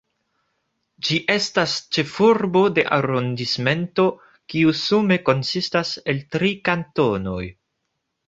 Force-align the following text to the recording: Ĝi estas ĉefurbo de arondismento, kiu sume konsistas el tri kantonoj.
Ĝi 1.07 1.17
estas 1.33 1.73
ĉefurbo 1.97 2.63
de 2.77 2.85
arondismento, 2.97 4.07
kiu 4.53 4.73
sume 4.81 5.17
konsistas 5.29 5.91
el 6.15 6.25
tri 6.37 6.51
kantonoj. 6.71 7.41